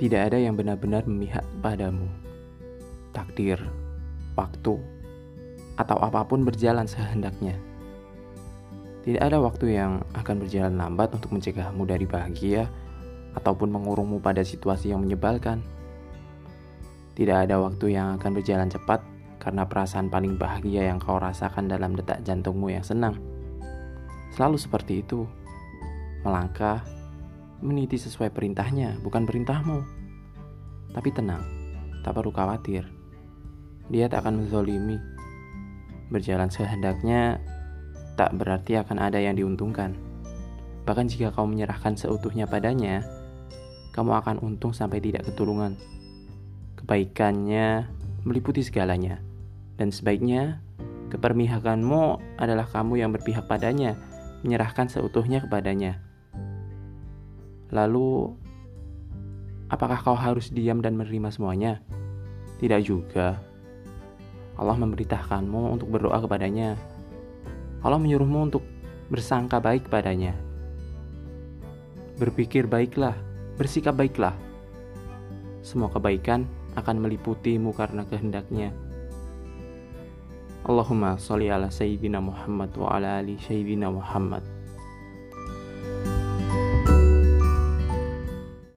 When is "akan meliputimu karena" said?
76.76-78.04